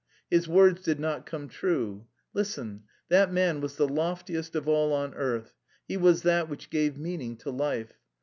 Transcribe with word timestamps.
His 0.31 0.47
words 0.47 0.81
did 0.81 0.99
not 0.99 1.27
come 1.27 1.47
true. 1.47 2.07
Listen: 2.33 2.85
that 3.09 3.31
Man 3.31 3.61
was 3.61 3.75
the 3.75 3.87
loftiest 3.87 4.55
of 4.55 4.67
all 4.67 4.93
on 4.93 5.13
earth, 5.13 5.53
He 5.87 5.95
was 5.95 6.23
that 6.23 6.49
which 6.49 6.71
gave 6.71 6.97
meaning 6.97 7.37
to 7.37 7.51
life. 7.51 7.93